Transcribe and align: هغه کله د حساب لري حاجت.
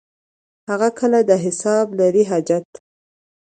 هغه 0.69 0.89
کله 0.99 1.19
د 1.29 1.31
حساب 1.43 1.85
لري 1.99 2.23
حاجت. 2.29 2.67